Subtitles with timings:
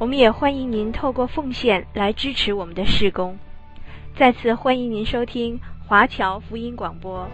[0.00, 3.36] 我们也欢迎您透过奉献来支持我们的事工。
[4.16, 7.28] 再次欢迎您收听华侨福音广播。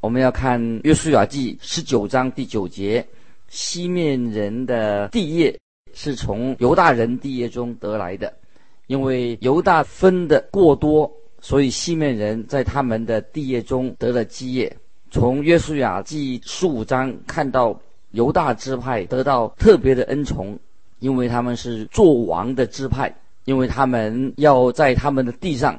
[0.00, 3.06] 我们要看《约书亚记》十九章第九节，
[3.46, 5.56] 西面人的地业
[5.96, 8.30] 是从犹大人地业中得来的，
[8.86, 11.10] 因为犹大分的过多。
[11.38, 14.76] 所以西面人在他们的地业中得了基业。
[15.10, 17.78] 从约书亚记十五章看到
[18.10, 20.58] 犹大支派得到特别的恩宠，
[20.98, 25.78] 因为他们是作王的支派，因为他们要在他们的地上，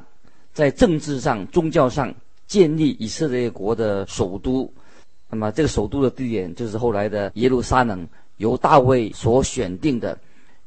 [0.54, 2.14] 在政治上、宗教上
[2.46, 4.72] 建立以色列国的首都。
[5.30, 8.08] 那么这个首都的地点就是后来的耶路撒冷，
[8.38, 10.18] 由大卫所选定的。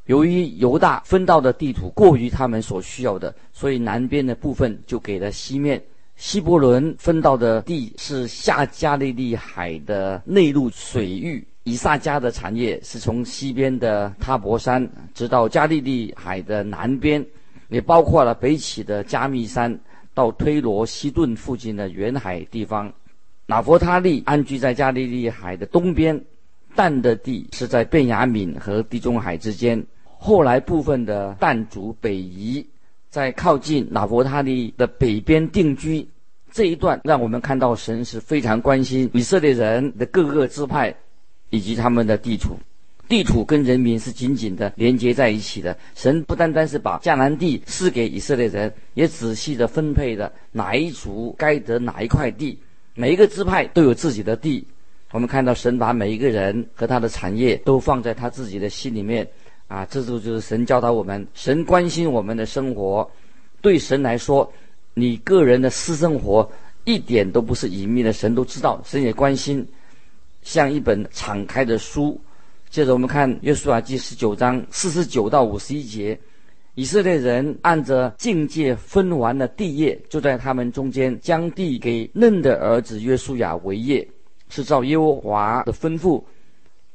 [0.07, 5.81] 由于犹大分到的地图过于他们所需要的，所以南边的部分就给了西面。
[6.17, 11.47] 西伯伦分到的地是下加利利海的内陆水域。
[11.65, 17.25] 以萨迦的产业是从西边的他泊山直到加利利海的南边，
[17.69, 19.79] 也包括了北起的加密山
[20.13, 22.93] 到推罗西顿附近的沿海地方。
[23.47, 26.21] 拿弗他利安居在加利利海的东边，
[26.83, 29.85] 但的地是在便雅悯和地中海之间。
[30.03, 32.65] 后来部分的但族北移，
[33.11, 36.09] 在靠近拿伯他利的北边定居。
[36.51, 40.95] 这一段让我们看到神是非常关心以色列人的各个支派
[41.51, 42.57] 以及他们的地土。
[43.11, 45.77] 地土跟人民是紧紧的连接在一起的。
[45.95, 52.59] 神不单单是把迦南地赐给以色列人，也仔细的分配的哪一族该得哪一块地。
[52.95, 54.67] 每一个支派都有自己的地。
[55.13, 59.27] 我们看到神把每一个人和他的产业都放在他自己的心里面。
[59.67, 63.09] 啊，这就就是神教导我们，神关心我们的生活。
[63.61, 64.53] 对神来说，
[64.95, 66.51] 你个人的私生活
[66.85, 69.65] 一点都不是隐秘的，神都知道，神也关心。
[70.43, 72.21] 像一本敞开的书。
[72.69, 76.19] 接着我们看约书亚记十九章四十九到五十一节，
[76.75, 84.07] 以色列人按着境界分完了地业，就在他们中间将地给嫩的儿子约书亚为业，
[84.51, 86.23] 是照耶和华的吩咐，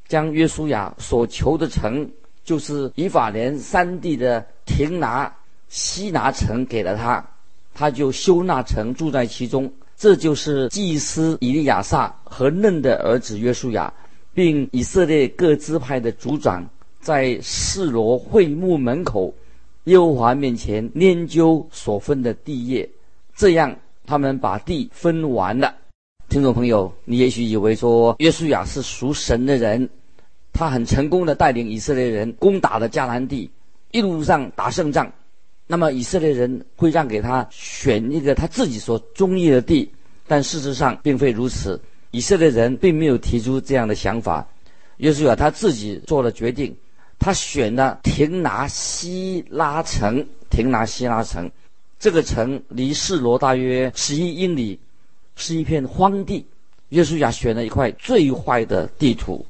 [0.08, 2.08] 将约书亚所求的城。
[2.44, 5.34] 就是以法莲三地的亭拿
[5.68, 7.28] 西拿城给了他，
[7.74, 9.74] 他就修那城住在其中。
[9.98, 13.92] 这就是祭司以利亚撒和嫩的儿子约书亚，
[14.32, 16.64] 并以色列各支派的族长，
[17.02, 19.34] 在示罗会幕门口
[19.86, 22.88] 耶和华面前拈阄所分的地业。
[23.36, 25.74] 这样，他们把地分完了。
[26.28, 29.90] 听众朋友，你也许以为说约书亚是属神的人。
[30.52, 33.50] 他很成功的带领以色列人攻打了迦南地，
[33.92, 35.12] 一路上打胜仗。
[35.68, 39.90] 那么以色列人会让给他选一个他自己所中意的地，
[40.28, 41.80] 但事实上并非如此。
[42.12, 44.48] 以色列人并没有提出这样的想法。
[44.98, 46.74] 约书亚他自己做了决定，
[47.20, 50.26] 他选了亭拿西拉城。
[50.50, 51.52] 亭拿西拉城
[52.00, 54.80] 这个城离示罗大约十一英里，
[55.36, 56.46] 是一片荒地。
[56.90, 59.46] 约书亚选了一块最坏的地图。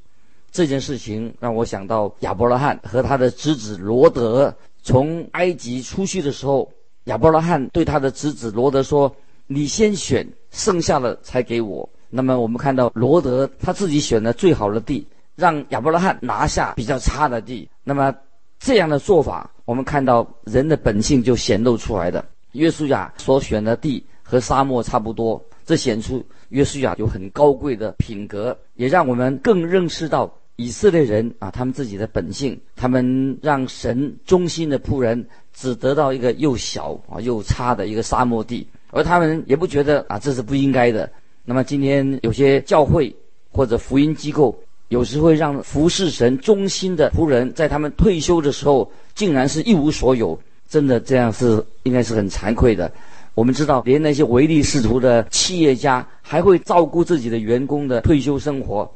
[0.52, 6.72] 这件事情让我想到亚伯拉罕和他的侄子罗德从埃及出去的时候，
[7.06, 9.14] 亚伯拉罕对他的侄子罗德说
[9.48, 15.06] ：“你先选，剩下的才给我。”那么我们看到罗德他自己选了最好的地，
[15.36, 17.68] 让亚伯拉罕拿下比较差的地。
[17.84, 18.16] 那么
[18.58, 22.24] 这样的做法，我们看到人的本性就显露出来的。
[22.54, 30.32] 约书亚所选的地和沙漠差不多，这显出约书亚有很高贵的品格，也让我们更认识到。
[30.58, 41.12] 以色列人啊，他们自己的本性，他们让神忠心的仆人只得到一个又小啊又差的一个沙漠地，而他们也不觉得啊这是不应该的。
[41.44, 43.14] 那么今天有些教会
[43.52, 44.58] 或者福音机构，
[44.88, 50.40] 有时会让服侍神忠心的仆人在他们退休的时候，竟然是一无所有。
[50.70, 52.90] 真的这样是应该是很惭愧的。
[53.36, 58.90] 我们知道，连那些唯利是图的企业家，还会照顾自己的员工的退休生活。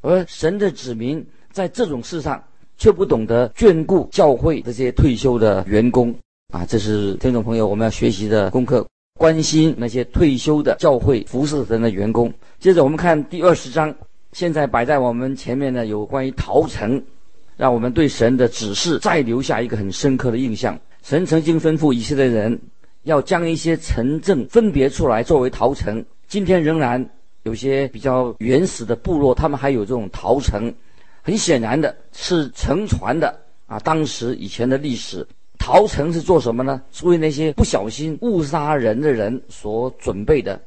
[0.00, 2.42] 而神的子民在这种事上
[2.76, 6.12] 却不懂得眷顾教会这些退休的员工，
[6.52, 8.84] 啊，这是听众朋友我们要学习的功课。
[9.16, 12.34] 关心那些退休的教会服侍神的员工。
[12.58, 13.94] 接着我们看第二十章，
[14.32, 17.00] 现在摆在我们前面的，有关于逃城，
[17.56, 20.76] 让我们对神的指示再留下一个很深刻的印象。
[21.04, 22.58] 神曾经吩咐以色列人
[23.04, 26.04] 要将一些城镇分别出来作为逃城。
[26.26, 27.08] 今天仍然
[27.44, 30.74] 有些比较原始的部落，他们还有这种逃城。
[31.22, 33.34] 很显然的是承传的
[33.66, 35.26] 啊，当时以前的历史。
[35.56, 36.82] 逃城是做什么呢？
[36.92, 40.60] 是为那些不小心误杀人的人所准备的。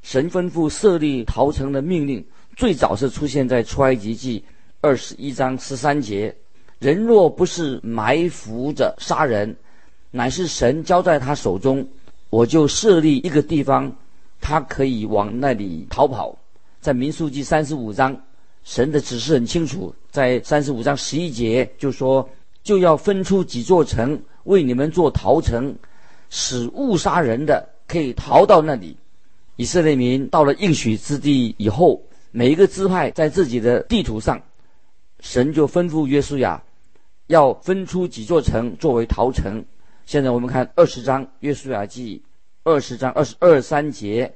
[0.00, 2.24] 神吩咐设立逃城的命令，
[2.56, 4.42] 最早是出现在出埃及记
[4.80, 6.34] 二十一章十三节：
[6.78, 9.54] 人若不是埋伏着杀人，
[10.10, 11.86] 乃是神交在他手中，
[12.30, 13.92] 我就设立一个地方，
[14.40, 16.36] 他可以往那里逃跑。
[16.80, 18.18] 在民数记三十五章，
[18.64, 22.28] 神的指示很清楚，在三十五章十一节就说，
[22.62, 24.20] 就要分出几座城。
[24.44, 25.76] 为你们做逃城，
[26.30, 28.96] 使误杀人的可以逃到那里。
[29.56, 32.00] 以色列民到了应许之地以后，
[32.30, 34.40] 每一个支派在自己的地图上，
[35.20, 36.62] 神就吩咐约书亚
[37.26, 39.62] 要分出几座城作为逃城。
[40.08, 42.22] 现在我们看二十章约书亚记
[42.64, 44.32] 二十章二十二三节，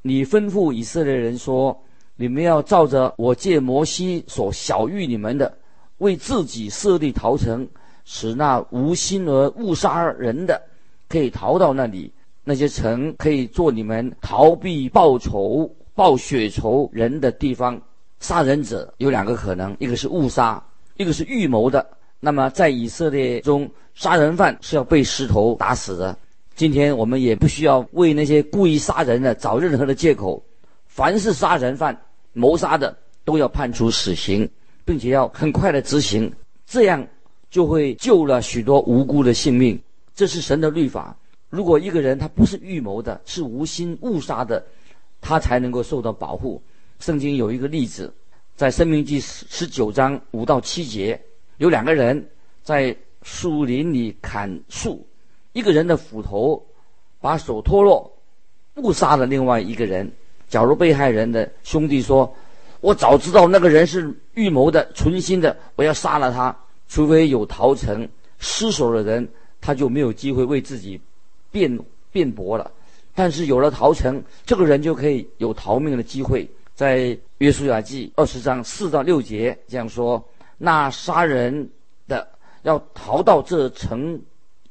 [0.00, 1.78] 你吩咐以色列人说：
[2.16, 5.58] 你们要照着我借摩西所晓谕你们的，
[5.98, 7.68] 为自己设立逃城。
[8.06, 10.62] 使那无心而误杀人的
[11.06, 12.10] 可以逃到那里，
[12.42, 17.78] 那些城可以做你们逃避报仇、报血仇人的地方。
[18.20, 20.64] 杀人者有两个可能，一个是误杀，
[20.96, 21.93] 一个是预谋的。
[22.24, 26.16] 那么在以色列中，杀人犯是要被石头打死的。
[26.56, 30.42] 今天我们也不需要为那些故意杀人的找任何的借口，
[30.86, 32.00] 凡是杀人犯、
[32.32, 34.48] 谋杀的都要判处死刑，
[34.86, 36.32] 并且要很快的执行，
[36.66, 37.06] 这样。
[37.50, 39.80] 就会救了许多无辜的性命，
[40.12, 41.16] 这是神的律法。
[41.50, 44.66] 如果一个人他不是预谋的，是无心误杀的，
[45.20, 46.60] 他才能够受到保护。
[46.98, 48.12] 圣经有一个例子，
[48.56, 51.20] 在申命记十九章五到七节，
[51.58, 52.28] 有两个人
[52.62, 55.06] 在树林里砍树，
[55.52, 56.62] 一个人的斧头
[57.20, 58.12] 把手脱落，
[58.76, 60.10] 误杀了另外一个人。
[60.48, 62.32] 假如被害人的兄弟说
[62.80, 66.54] ：“我早知道那个人是预谋的、存心的，我要杀了他。”
[66.86, 68.06] 除非有逃城
[68.38, 69.26] 失手的人，
[69.60, 71.00] 他就没有机会为自己
[71.50, 71.78] 辩
[72.12, 72.70] 辩驳了。
[73.14, 76.48] 但是有了逃城，这个人就可以有逃命的机会。
[76.74, 80.22] 在约书亚记二十章四到六节这样说：
[80.58, 81.68] 那杀人
[82.06, 82.26] 的
[82.62, 84.20] 要逃到这城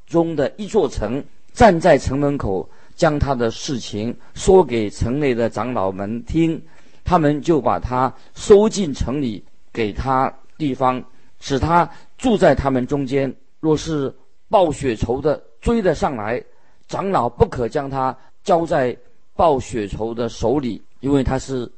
[0.06, 6.62] 中的一座城，站在城门口，将他的事情说给城内的长老们听，
[7.04, 11.04] 他们就把他收进城里，给他地方。
[11.46, 13.36] 使他住在他们中间。
[13.60, 14.14] 若是
[14.48, 16.42] 报血仇的追了上来，
[16.88, 18.16] 长老不可将他
[18.46, 18.96] 交在
[19.36, 21.70] 报血仇的手里，因为他是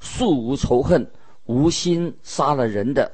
[0.00, 1.08] 素无仇恨、
[1.46, 3.08] 无心杀了人的。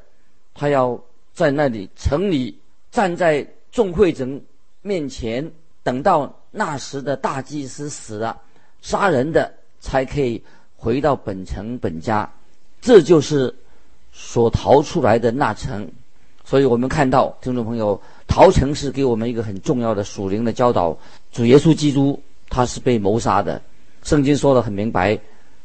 [0.59, 1.01] 他要
[1.33, 2.59] 在那里城里
[2.91, 4.43] 站在众会众
[4.83, 5.49] 面前，
[5.83, 8.37] 等到那时的大祭司死了，
[8.83, 10.43] 杀人的才可以
[10.77, 12.29] 回到本城本家。
[12.81, 13.55] 这就是。
[14.11, 15.89] 所逃出来的那城，
[16.45, 20.97] 所以我们看到听众朋友，逃城是给我们一个很重要的属灵的教导。
[21.31, 23.63] 主耶稣基督他是被谋杀的，
[24.03, 25.17] 圣经说的很明白，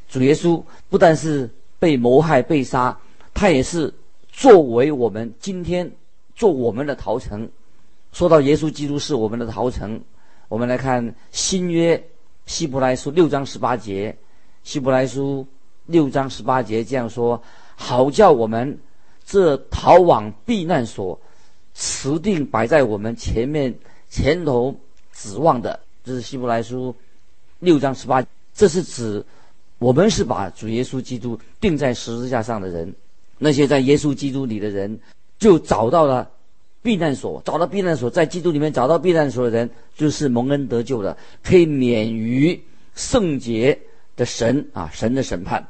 [0.07, 2.95] 主耶稣不但是被谋害被杀，
[3.33, 3.91] 他也是
[4.33, 5.89] 作为我们今天
[6.35, 7.47] 做我们的逃城。
[8.11, 10.01] 说到耶稣基督是我们的逃城，
[10.49, 12.03] 我们来看新约
[12.45, 14.15] 希伯来书六章十八节，
[14.63, 15.47] 希伯来书
[15.85, 17.41] 六章十八节这样说。
[17.75, 18.77] 好叫我们
[19.25, 21.19] 这逃往避难所，
[21.73, 23.73] 持定摆在我们前面
[24.09, 24.75] 前头
[25.11, 26.93] 指望的，这是希伯来书
[27.59, 28.23] 六章十八。
[28.53, 29.23] 这是指
[29.79, 32.93] 我们是把主耶稣基督钉在十字架上的人，
[33.43, 34.97] 那些在耶稣基督里的人，
[35.37, 36.31] 就找到了
[36.81, 42.63] 避难所，找到避难所，在基督里面找到避难所的人，就是蒙恩得救的，可以免于
[42.95, 43.77] 圣洁
[44.15, 45.67] 的神啊神的审判。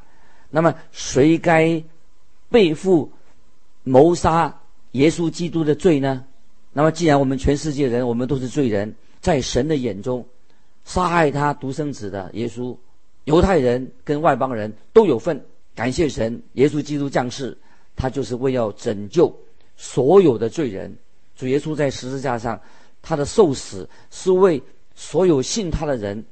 [0.52, 1.84] 那么谁该？
[2.50, 3.12] 背负
[3.84, 4.60] 谋杀
[4.92, 6.24] 耶稣基督的罪呢？
[6.72, 10.24] 那么，既然我们全世界人，我们都是罪人，在神的眼中，
[10.86, 12.78] 杀害他独生子的耶稣，
[13.24, 15.44] 犹太人跟外邦人都有份。
[15.76, 17.58] 感谢神，耶稣基督降世，
[17.96, 19.36] 他就是为要拯救
[19.76, 20.96] 所有的罪人。
[21.36, 22.60] 主耶稣在十字架上，
[23.02, 24.62] 他的受死是为
[24.96, 26.24] 所有信他的人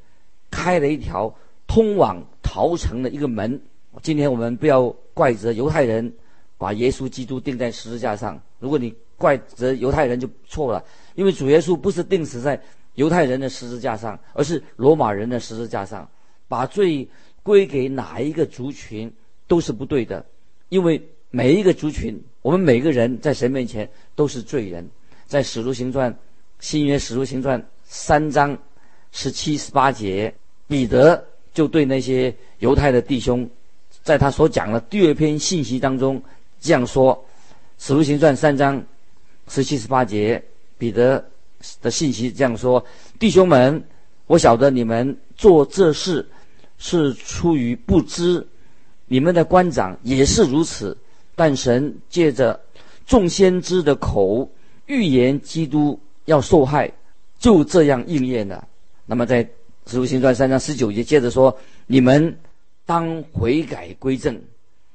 [0.52, 1.34] 开了一条
[1.66, 3.60] 通往逃城的一个门。
[4.04, 6.14] 今天我们不要怪责犹太人
[6.58, 8.40] 把耶稣基督钉在十字架上。
[8.60, 10.84] 如果你怪责犹太人就错了，
[11.16, 12.62] 因为主耶稣不是钉死在
[12.94, 16.08] 犹太人的十字架上，而是罗马人的十字架上，
[16.48, 17.08] 把罪
[17.42, 19.12] 归给哪一个族群
[19.52, 20.26] 都是不对的，
[20.70, 24.90] 因为每一个族群，我们每个人在神面前都是罪人。
[25.28, 26.18] 在使徒行传
[26.62, 28.58] 新约使徒行传三章
[29.12, 30.34] 十七十八节，
[30.70, 31.22] 彼得
[31.54, 33.46] 就对那些犹太的弟兄，
[34.04, 36.24] 在他所讲的第二篇信息当中
[36.62, 37.22] 这样说：
[37.78, 38.82] 使徒行传三章
[39.50, 40.42] 十七十八节，
[40.78, 41.22] 彼得
[41.82, 42.82] 的信息这样说：
[43.20, 43.84] 弟兄们，
[44.28, 46.26] 我晓得你们做这事
[46.78, 48.48] 是出于不知，
[49.12, 50.98] 你们的官长也是如此。
[51.36, 52.58] 但神借着
[53.06, 54.50] 众先知的口
[54.86, 56.90] 预言基督要受害，
[57.38, 58.66] 就这样应验了。
[59.06, 59.44] 那么在
[59.86, 62.38] 使徒行传三章十九节接着说：你们
[62.86, 64.40] 当悔改归正。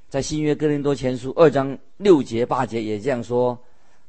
[0.08, 3.58] 在新约哥林多前书二章六节八节也这样说。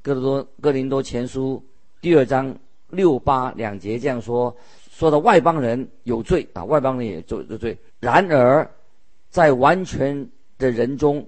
[0.01, 1.61] 哥林多哥林多前书
[1.99, 2.55] 第二章
[2.91, 4.55] 六八两节这样说：
[4.89, 7.77] 说的外邦人有罪啊，外邦人也有罪。
[7.99, 8.69] 然而
[9.29, 11.27] 在完全的人中，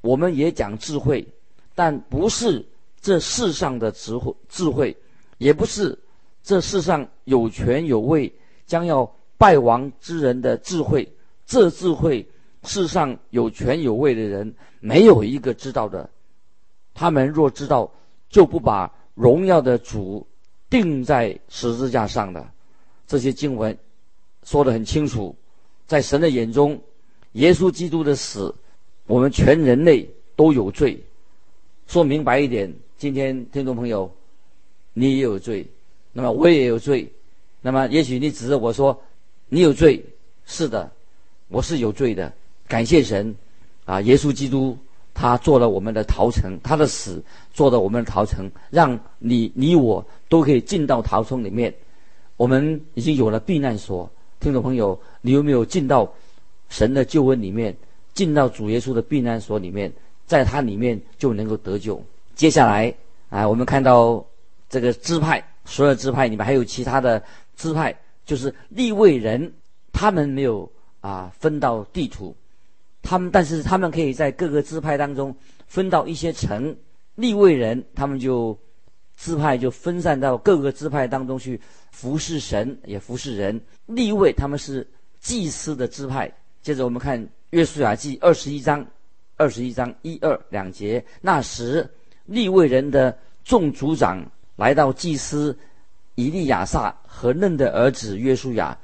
[0.00, 1.26] 我们也讲智慧，
[1.74, 2.64] 但不是
[3.00, 4.96] 这世上的智慧，智慧
[5.38, 5.98] 也不是
[6.42, 8.32] 这世上有权有位
[8.66, 11.10] 将要败亡之人的智慧。
[11.46, 12.26] 这智慧，
[12.64, 16.08] 世上有权有位的人没有一个知道的。
[16.94, 17.90] 他们若知道，
[18.28, 20.26] 就不把荣耀的主
[20.68, 22.46] 钉在十字架上的。
[23.06, 23.76] 这些经文
[24.42, 25.34] 说得很清楚，
[25.86, 26.78] 在神的眼中，
[27.32, 28.54] 耶稣基督的死。
[29.06, 30.06] 我们全人类
[30.36, 31.02] 都有罪，
[31.86, 34.12] 说明白一点，今天听众朋友，
[34.92, 35.66] 你也有罪，
[36.12, 37.10] 那么我也有罪，
[37.62, 39.02] 那么也许你指着我说，
[39.48, 40.04] 你有罪，
[40.44, 40.92] 是的，
[41.48, 42.30] 我是有罪的。
[42.66, 43.34] 感谢神，
[43.86, 44.76] 啊，耶稣基督
[45.14, 51.74] 他做了我们的逃城，他的死做了我们的逃城，让你你我都可以进到逃城里面。
[52.36, 56.12] 我们已经有了避难所，听众朋友，你有没有进到
[56.68, 57.76] 神的救恩里面？
[58.14, 59.92] 进到主耶稣的避难所里面，
[60.26, 62.02] 在他里面就能够得救。
[62.34, 62.92] 接下来
[63.28, 64.26] 啊，我们看到
[64.68, 67.22] 这个支派，所有支派里面还有其他的
[67.56, 67.96] 支派，
[68.26, 69.52] 就是立位人，
[69.92, 70.68] 他们没有
[71.00, 72.34] 啊分到地土，
[73.02, 75.32] 他们但是他们可以在各个支派当中
[75.68, 76.76] 分到一些城。
[77.14, 78.58] 立位人他们就
[79.16, 81.60] 支派就分散到各个支派当中去
[81.92, 83.60] 服侍神，也服侍人。
[83.86, 84.84] 立位他们是
[85.20, 86.32] 祭司的支派。
[86.68, 87.26] 接着我们看。
[87.48, 88.86] 约书亚记二十一章，
[89.38, 91.02] 二十一章一二两节。
[91.22, 91.88] 那时，
[92.26, 94.22] 利未人的众族长
[94.56, 95.58] 来到祭司
[96.14, 98.76] 以利亚撒和嫩的儿子约书亚，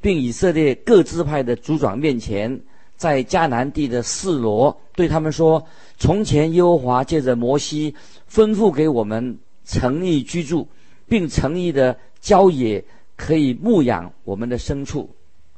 [0.00, 2.60] 并以色列各支派的族长面前，
[2.96, 5.64] 在迦南地的示罗对他们说
[5.98, 7.94] ：“从前耶和华借着摩西
[8.28, 10.66] 吩咐给我们诚意居住，
[11.06, 12.84] 并诚意的郊野
[13.14, 15.08] 可以牧养我们的牲畜。”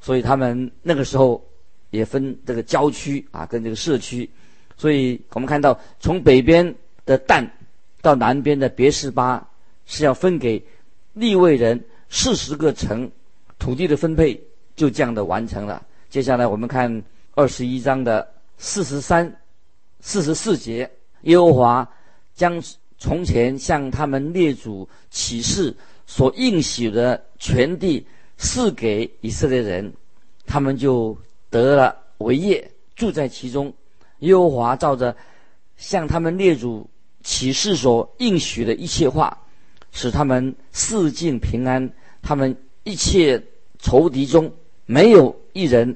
[0.03, 1.43] 所以他们那个时候。
[1.93, 4.29] 也分这个郊区啊，跟这个社区，
[4.79, 7.47] 所以我们看到从北边的旦
[8.01, 9.47] 到南边的别是巴
[9.85, 10.65] 是要分给
[11.13, 13.11] 利未人四十个城，
[13.59, 14.43] 土地的分配
[14.75, 15.85] 就这样的完成了。
[16.09, 17.03] 接下来我们看
[17.35, 19.31] 二十一章的四十三、
[20.01, 20.91] 四十四节，
[21.25, 21.87] 耶和华
[22.35, 22.59] 将
[22.97, 25.75] 从前向他们列祖起誓
[26.07, 28.07] 所应许的全地
[28.39, 29.93] 赐给以色列人，
[30.47, 31.15] 他们就。
[31.53, 33.71] 得了为业，住在其中。
[34.21, 35.15] 耶和华照着
[35.77, 36.89] 向他们列祖
[37.23, 39.37] 启示所应许的一切话，
[39.91, 41.93] 使他们四境平安。
[42.23, 43.43] 他们一切
[43.79, 44.51] 仇敌中
[44.87, 45.95] 没有一人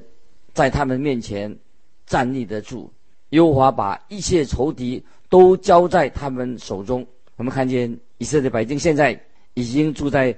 [0.53, 1.57] 在他们面前
[2.05, 2.91] 站立得住。
[3.29, 7.05] 耶和华把一切仇敌都交在他们手中。
[7.35, 9.19] 我们看见以色列百姓现在
[9.55, 10.31] 已经住在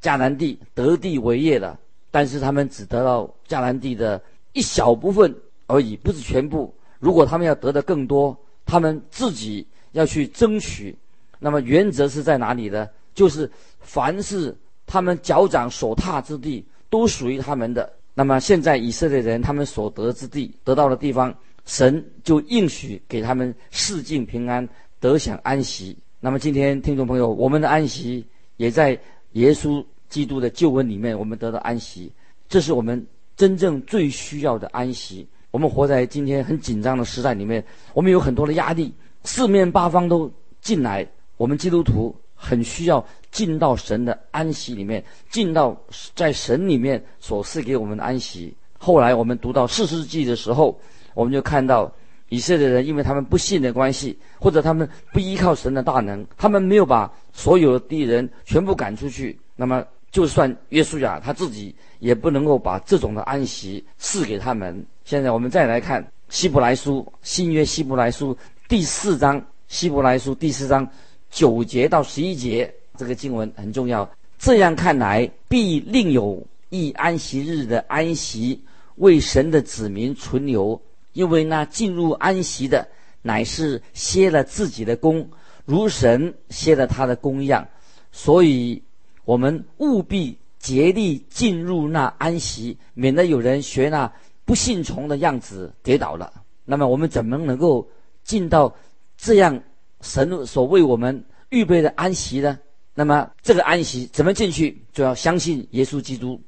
[0.00, 1.78] 迦南地，得地为业了，
[2.10, 4.22] 但是他们只得到迦南地的。
[4.52, 5.34] 一小部分
[5.66, 6.74] 而已，不是全部。
[6.98, 10.96] 如果他们要得的更多，他们自己要去争取。
[11.38, 12.88] 那么原则是在哪里呢？
[13.14, 14.56] 就是凡是
[14.86, 17.92] 他们脚掌所踏之地，都属于他们的。
[18.14, 24.68] 那么现在以色列人他们所得之地，得到的地方，神就应许给他们四境平安，
[25.00, 25.96] 得享安息。
[26.20, 28.24] 那么今天听众朋友，我们的安息
[28.58, 28.98] 也在
[29.32, 32.12] 耶稣基督的救恩里面，我们得到安息。
[32.48, 33.04] 这是我们。
[33.36, 35.26] 真正最需要的安息。
[35.50, 37.62] 我们活在今天很紧张的时代里面，
[37.92, 38.92] 我们有很多的压力，
[39.24, 41.06] 四面八方都进来。
[41.36, 45.76] 我们基督徒很需要进到神的安息里面，进到
[46.14, 48.54] 在神里面所赐给我们的安息。
[48.78, 50.80] 后来我们读到四世纪的时候，
[51.14, 51.92] 我们就看到
[52.28, 59.38] 以色列人因为他们不信的关系，或者他们不依靠神的大能，他们没有把所有的敌人全部赶出去。
[59.54, 64.86] 那么，就算约书亚他自己也不能够把这种的安息赐给他们。
[65.04, 68.36] 现在我们再来看希伯来书，新约希伯来书
[68.68, 70.86] 第四章，希伯来书第四章
[71.30, 74.08] 九节到十一节，这个经文很重要。
[74.38, 78.62] 这样看来，必另有一安息日的安息，
[78.96, 80.80] 为神的子民存留。
[81.14, 82.88] 因为那进入安息的，
[83.20, 85.28] 乃是歇了自己的工，
[85.66, 87.68] 如神歇了他的工一样，
[88.10, 88.82] 所以
[89.24, 94.12] 我们务必竭力进入那安息，免得有人学那
[94.44, 96.32] 不信从的样子跌倒了。
[96.64, 97.88] 那么我们怎么能够
[98.24, 98.74] 进到
[99.16, 99.62] 这样
[100.00, 102.58] 神所为我们预备的安息呢？
[102.94, 104.84] 那么这个安息怎么进去？
[104.92, 106.40] 就要相信耶稣基督，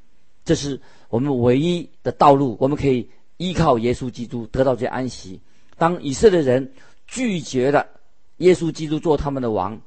[0.44, 2.56] 这是我们唯一的道路。
[2.60, 3.08] 我们可以。
[3.36, 5.40] 依靠耶稣基督得到这安息。
[5.76, 6.72] 当以色列人
[7.08, 7.84] 拒绝了
[8.36, 9.78] 耶稣基督做他们的王，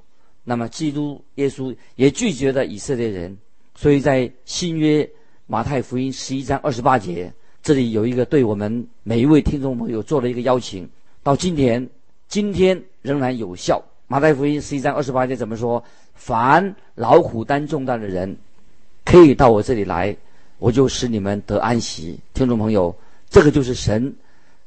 [0.50, 3.38] 那么基督耶稣也拒绝了以色列人。
[3.76, 5.08] 所以在新约
[5.46, 7.30] 马太福音十一章二十八节，
[7.62, 10.88] 这里有一个对我们每一位听众朋友做了一个邀请。
[11.22, 11.86] 到今天，
[12.30, 13.84] 今天仍然有效。
[14.08, 15.84] 马太福音十一章二十八节怎么说？
[16.16, 18.38] 凡劳苦担重担的人，
[19.04, 20.16] 可以到我这里来，
[20.60, 22.18] 我就使你们得安息。
[22.34, 22.96] 听众朋友。
[23.30, 24.16] 这个就是神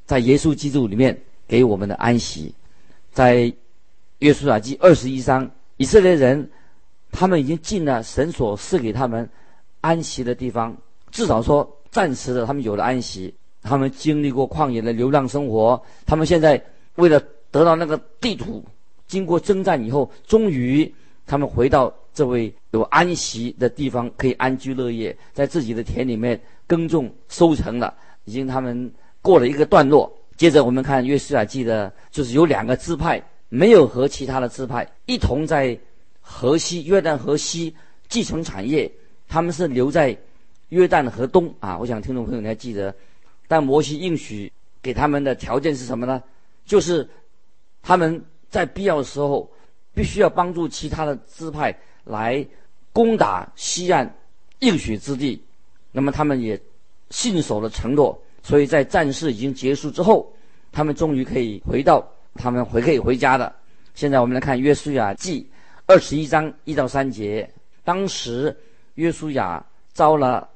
[0.05, 1.19] 在耶稣基督里面
[1.49, 2.53] 给我们的安息。
[3.11, 3.51] 在
[4.19, 6.47] 约书亚记二十一章，以色列人
[7.11, 9.27] 他们已经进了神所赐给他们
[9.81, 10.77] 安息的地方，
[11.11, 13.35] 至少说暂时的，他们有了安息。
[13.63, 16.63] 他们经历过旷野的流浪生活，他们现在
[16.97, 17.19] 为了
[17.51, 18.63] 得到那个地土，
[19.07, 20.95] 经过征战以后，终于
[21.27, 27.95] 他们回到这位有安息的地方，可以安居乐业，在自己的田里面耕种收成了。
[28.27, 35.79] 已经他们过了一个段落，接着我们看约书亚记的，就是有两个支派没有和其他的支派一同在
[36.23, 37.77] 河西约旦河西
[38.09, 38.91] 继承产业，
[39.29, 40.17] 他们是留在
[40.71, 41.77] 约旦河东啊。
[41.77, 42.95] 我想听众朋友你还记得，
[43.47, 46.23] 但摩西应许给他们的条件是什么呢？
[46.65, 47.07] 就是
[47.83, 49.51] 他们在必要的时候
[49.93, 52.47] 必须要帮助其他的支派来
[52.95, 54.17] 攻打西岸
[54.61, 55.45] 应许之地，
[55.93, 56.59] 那么他们也。
[57.13, 60.33] 信守了承诺，所以在战事已经结束之后，
[60.71, 63.53] 他们终于可以回到他们回可以回家的。
[63.95, 65.43] 现在我们来看《约书亚记》
[65.87, 67.49] 二十一章一到三节。
[67.85, 68.57] 当时
[68.95, 70.49] 约书亚召了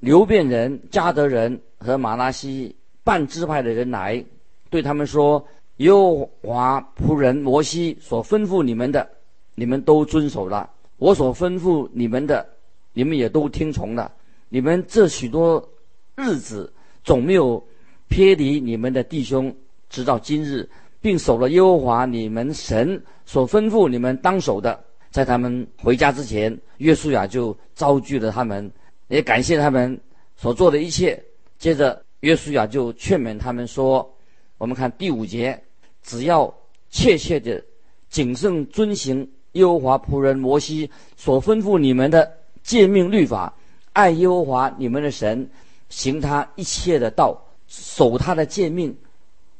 [0.00, 4.24] 流便人、迦得人和玛拿西半支派的人来，
[4.70, 5.44] 对他们说
[5.78, 9.08] ：“耶和华仆人摩西所吩咐你们的，
[9.54, 10.68] 你们都遵守了；
[10.98, 12.46] 我所吩咐你们的，
[12.92, 14.12] 你们也都听从了。
[14.48, 15.66] 你们这许多。”
[16.14, 16.70] 日子
[17.02, 17.66] 总没有
[18.06, 19.52] 偏离你们的弟兄，
[19.88, 20.68] 直到今日，
[21.02, 24.82] 并守了耶和华你们神所吩咐你们当守的。
[25.10, 28.72] 在他们回家之前，约书亚就招聚了他们，
[29.08, 30.00] 也感谢他们
[30.36, 31.22] 所做的一切。
[31.58, 34.10] 接着，约书亚就劝勉他们说
[34.56, 35.62] ：“我们看第五节，
[36.02, 36.52] 只要
[36.88, 37.62] 切切的
[38.08, 43.52] 谨慎遵行耶和华仆人摩西所吩咐你们的诫命律法，
[43.92, 45.50] 爱耶和华你们的神。”
[45.90, 47.38] 行他一切的道，
[47.68, 48.96] 守他的诫命，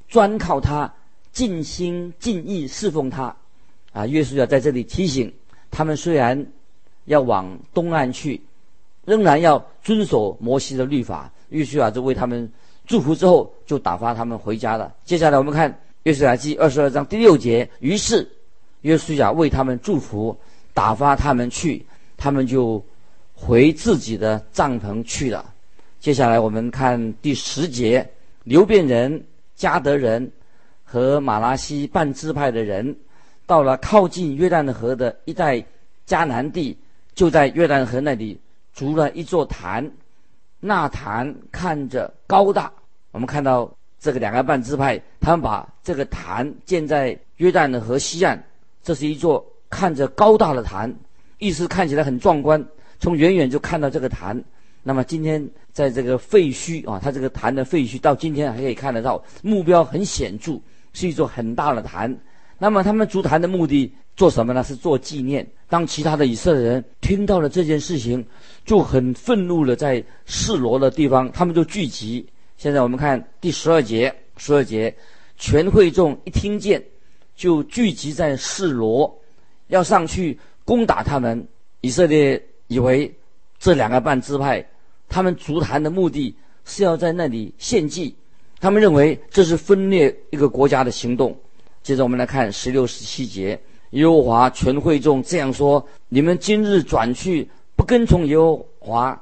[0.09, 0.91] 专靠他，
[1.33, 3.35] 尽心尽意侍奉他。
[3.92, 5.33] 啊，约书亚在这里提醒
[5.71, 6.47] 他们：虽然
[7.07, 8.40] 要往东岸去，
[9.05, 11.31] 仍然要遵守摩西的律法。
[11.51, 12.51] 约书亚就为他们
[12.87, 14.95] 祝福之后，就打发他们回家了。
[15.05, 17.68] 接下来我们看约书亚记二十二章第六节。
[17.81, 18.27] 于是
[18.81, 20.35] 约书亚为他们祝福，
[20.73, 21.85] 打发他们去，
[22.16, 22.83] 他们就
[23.35, 25.53] 回自己的帐篷去了。
[26.01, 28.09] 接下来我们看第十节，
[28.45, 29.23] 流便人、
[29.57, 30.33] 迦得人
[30.93, 32.95] 和马拉西半支派的人，
[33.47, 35.57] 到了靠近约旦河的一带
[36.07, 36.77] 迦南地，
[37.15, 38.39] 就在约旦河那里
[38.75, 39.91] 筑了一座坛。
[40.61, 42.71] 那坛看着高大。
[43.11, 48.45] 我们看到这个两个半支派，他们把这个坛建在约旦的河西岸，
[48.83, 50.95] 这是一座看着高大的坛，
[51.39, 52.63] 意思看起来很壮观。
[53.01, 54.39] 从远远就看到这个坛。
[54.83, 60.61] 那么今天在这个废墟啊，它这个坛的废墟到今天还可以看得到，目标很显著，
[60.93, 62.17] 是一座很大的坛。
[62.59, 64.63] 那么他们筑坛的目的做什么呢？
[64.63, 65.47] 是做纪念。
[65.69, 68.25] 当其他的以色列人听到了这件事情，
[68.65, 72.25] 就很愤怒了，在示罗的地方，他们就聚集。
[72.57, 74.95] 现在我们看第十二节，十二节，
[75.37, 76.81] 全会众一听见，
[77.35, 79.13] 就聚集在示罗，
[79.69, 81.47] 要上去攻打他们。
[81.81, 83.13] 以色列以为
[83.59, 84.65] 这两个半支派。
[85.09, 88.15] 他们筑坛的目的是要在那里献祭，
[88.62, 91.37] 他们认为这是分裂一个国家的行动。
[91.83, 99.20] 接着我们来看十六、十七节，耶和华全会众这样说：你们今日转去不跟从耶和华，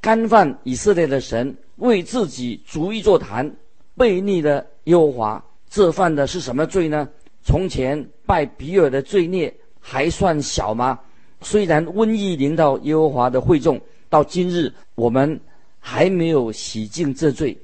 [0.00, 3.48] 干犯以色列的神，为自己逐一座坛，
[3.96, 7.08] 悖逆了耶和华，这犯的是什么罪呢？
[7.44, 10.98] 从前拜比尔的罪孽还算小吗？
[11.42, 15.40] 虽然瘟疫临到耶和华的会众，到今日我们
[15.78, 17.56] 还没有洗净这罪。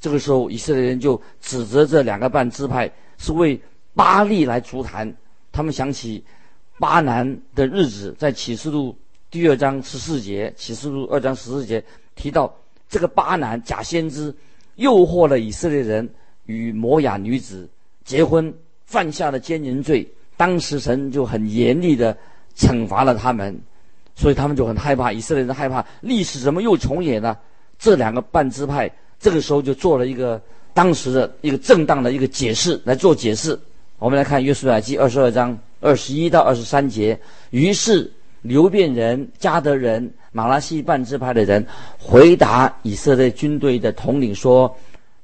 [0.00, 3.60] 这个时候，以色列人就指责这两个半支派是为
[3.94, 5.12] 巴力来足坛。
[5.52, 6.22] 他们想起
[6.78, 8.96] 巴南的日子，在启示录
[9.30, 11.82] 第二章十四节，启示录二章十四节
[12.14, 12.54] 提到
[12.88, 14.34] 这个巴南假先知
[14.76, 16.08] 诱惑了以色列人
[16.46, 17.68] 与摩亚女子
[18.04, 18.54] 结婚，
[18.86, 20.06] 犯下了奸淫罪。
[20.36, 22.16] 当时神就很严厉的。
[22.56, 23.56] 惩罚了他们，
[24.16, 25.12] 所以他们就很害怕。
[25.12, 27.38] 以色列人害怕历史怎么又重演呢？
[27.78, 30.40] 这两个半支派这个时候就做了一个
[30.72, 33.58] 当时的一个正当的一个解释来做解释。
[33.98, 37.18] 我们来看约书亚记二十二章二十一到二十三节。
[37.50, 38.10] 于是
[38.42, 41.66] 流便人、迦得人、马拉西半支派的人
[41.98, 44.72] 回答以色列军队的统领说：“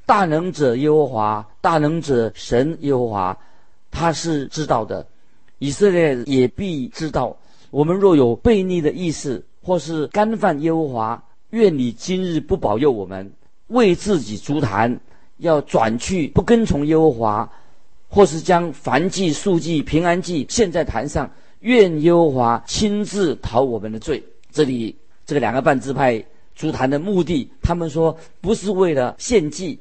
[0.05, 3.39] 大能者耶和华，大能者神耶和华，
[3.93, 5.07] 他是知道的。”
[5.61, 7.35] 以色列也必知道，
[7.71, 13.33] 我们若有悖逆的意思，或是干犯耶和华，愿你今日不保佑我们，
[13.75, 14.99] 为自己筑坛，
[15.39, 17.53] 要转去不跟从耶和华，
[18.09, 24.23] 或是将燔祭、素祭、平安祭献在坛上，愿耶和华亲自讨我们的罪。
[24.51, 29.79] 这里这个两个半支派筑坛的目的，他们说不是为了献祭，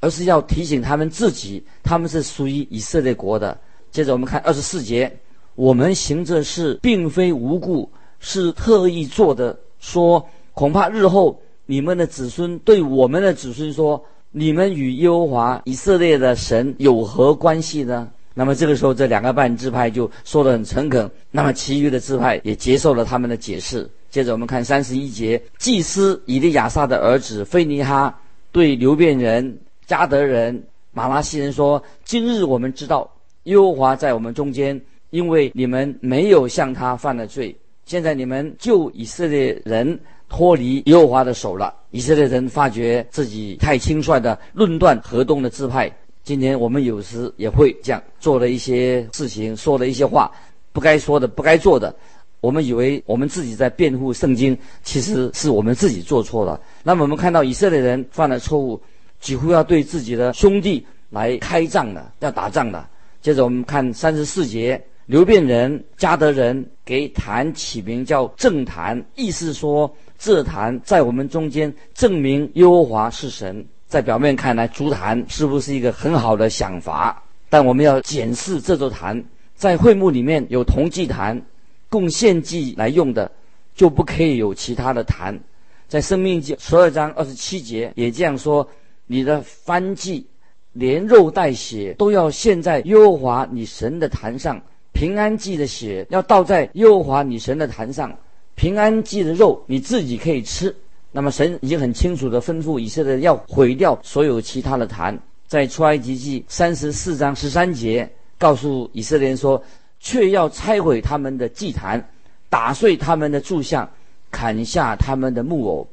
[0.00, 3.58] 而是要提醒他们自己，他们是属于以色列国的。
[3.90, 5.12] 接着我们看二十四节，
[5.54, 9.58] 我们行这事并非无故，是特意做的。
[9.80, 18.08] 说恐怕日后你们的子孙对我们的子孙说：你们与耶和华以色列的神有何关系呢？
[18.34, 21.10] 那么这个时候，这两个半支派就说得很诚恳。
[21.30, 23.88] 那么其余的支派也接受了他们的解释。
[24.10, 28.18] 接着我们看三十一节，祭司以利亚撒的儿子非尼哈
[28.52, 33.10] 对流便人、加得人、玛拉西人说：今日我们知道。
[33.44, 37.56] 耶和华在我们中间，因为你们没有向他犯了罪。
[37.84, 41.74] 现在你们救以色列人脱离耶和华的手了。
[41.90, 45.90] 以色列人发觉自己太轻率的论断河东的支派。
[46.22, 50.30] 今天我们有时也会这样做了一些事情，说了一些话，
[50.72, 51.94] 不该说的，不该做的。
[52.40, 56.60] 我们以为我们自己在辩护圣经，其实是我们自己做错了。
[56.82, 58.80] 那么我们看到以色列人犯了错误，
[59.20, 62.88] 几乎要对自己的兄弟来开仗了，要打仗了。
[63.22, 73.64] 接着我们看三十四节，流变人、迦得人给坛起名叫正坛，意思说这坛在我们中间证明耶和华是神。
[73.86, 77.22] 在表面看来，筑坛是不是一个很好的想法？
[77.48, 81.40] 但我们要检视这座坛，在会幕里面有铜祭坛，
[81.88, 83.30] 供献祭来用的，
[83.76, 85.38] 就不可以有其他的坛。
[85.86, 88.68] 在生命记十二章二十七节也这样说：
[89.06, 90.26] 你的燔祭。
[90.72, 94.60] 连肉带血都要献在耶和华你神的坛上，
[94.96, 98.18] 平安祭的血要倒在耶和华你神的坛上，
[98.54, 100.74] 平安祭的肉你自己可以吃。
[101.12, 109.62] 那么神已经很清楚地吩咐以色列要毁掉所有其他的坛，在出埃及记三十四章十三节告诉以色列人说，
[110.00, 112.02] 却要拆毁他们的祭坛，
[112.48, 113.86] 打碎他们的柱像，
[114.30, 115.86] 砍下他们的木偶。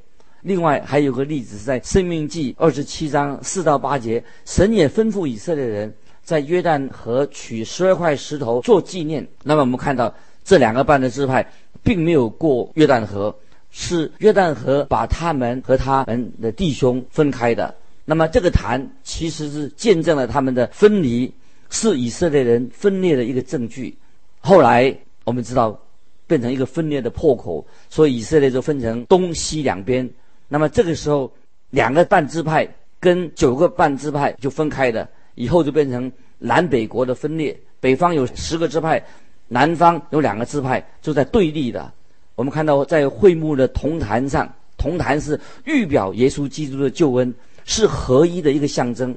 [0.43, 9.27] 另外还有个例子是在《生命记》二十七章四到八节，神也吩咐以色列人在约旦河取十二块石头做纪念。
[9.43, 11.45] 那么我们看到这两个半的支派
[11.83, 13.35] 并没有过约旦河，
[13.71, 17.73] 是约旦河把他们和他们的弟兄分开的。
[18.05, 21.31] 那么这个坛其实是见证了他们的分离，
[21.69, 23.95] 是以色列人分裂的一个证据。
[24.39, 25.79] 后来我们知道
[26.27, 30.09] 变成一个分裂的破口，所以以色列就分成东西两边。
[30.49, 31.31] 那么这个时候，
[31.69, 32.67] 两个半支派
[32.99, 37.57] 跟九个半支派就分开了，以后就变成南北国的分裂。
[37.79, 39.03] 北方有十个支派，
[39.47, 41.91] 南方有两个支派，就在对立的。
[42.35, 47.33] 我们看到在会幕的铜坛上，铜坛是预表耶稣基督的救恩，
[47.65, 49.15] 是合一的一个象征。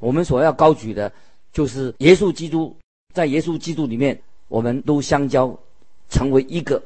[0.00, 1.12] 我们所要高举的，
[1.52, 2.74] 就是耶稣基督，
[3.14, 4.18] 在耶稣基督里面，
[4.48, 5.56] 我们都相交，
[6.08, 6.82] 成为一个。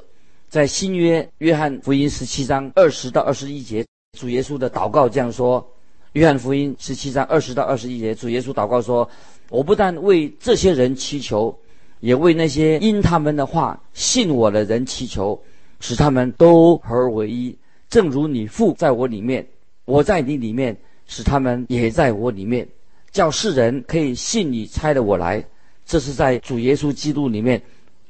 [0.49, 3.87] 在新约约翰福音十七章二十到二十一节，
[4.19, 5.67] 主耶稣的祷告这样说：
[6.13, 9.09] 约翰福音十七章二十到二十一节，主耶稣祷告说
[9.49, 11.59] ：“我不但为这些人祈求，
[12.01, 15.43] 也为那些因他们的话信我的人祈求，
[15.81, 17.57] 使他们都合而为一，
[17.89, 19.47] 正如你父在我里面，
[19.87, 22.69] 我在你里面，使他们也在我里面，
[23.11, 25.43] 叫世人可以信你差了我来。
[25.87, 27.61] 这是在主耶稣基督里面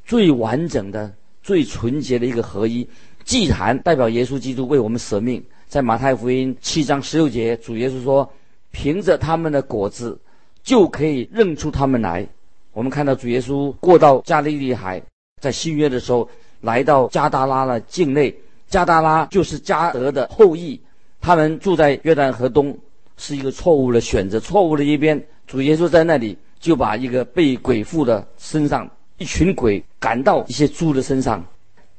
[0.05, 2.85] 最完整的、最纯洁的一个合一。
[3.25, 5.41] 祭坛代表耶稣基督为我们舍命，
[5.73, 8.31] 在马太福音七章十六节，主耶稣说
[8.73, 10.21] ：“凭着他们的果子，
[10.63, 12.29] 就可以认出他们来。”
[12.75, 15.01] 我们看到主耶稣过到加利利海，
[15.41, 16.29] 在新约的时候，
[16.61, 18.35] 来到加达拉的境内。
[18.69, 20.79] 加达拉就是加得的后裔，
[21.23, 22.77] 他们住在约旦河东，
[23.17, 25.19] 是一个错误的选择，错误的一边。
[25.47, 31.43] 主耶稣在那里就把一个被鬼附的身上一群鬼赶到一些猪的身上。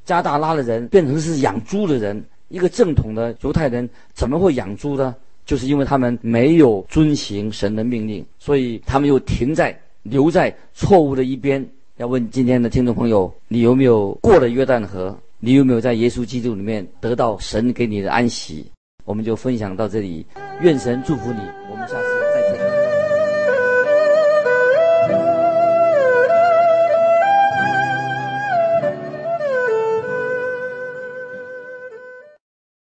[0.04, 5.12] 加大拉的人变成是养猪的人，一个正统的犹太人怎么会养猪呢？
[5.44, 11.68] 就是因为他们没有遵行神的命令，所以他们又停在留在错误的一边。
[11.96, 15.18] 要问今天的听众朋友，你有没有过了约旦河？
[15.40, 18.64] 你有没有在耶稣基督里面得到神给你的安息？
[19.04, 20.24] 我们就分享到这里，
[20.62, 21.40] 愿神祝福你。
[21.68, 22.13] 我们下次。